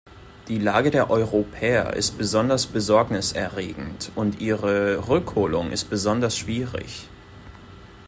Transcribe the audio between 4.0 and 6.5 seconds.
und ihre Rückholung ist besonders